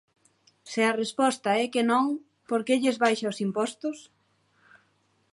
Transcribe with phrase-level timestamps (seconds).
[0.71, 2.05] Se a resposta é que non,
[2.49, 3.97] ¿por que lles baixa os impostos?